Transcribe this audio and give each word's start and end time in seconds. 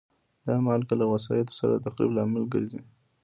دا 0.45 0.53
مالګه 0.65 0.95
له 1.01 1.05
وسایطو 1.13 1.53
سره 1.59 1.73
د 1.75 1.79
تخریب 1.85 2.11
لامل 2.17 2.43
ګرځي. 2.53 2.81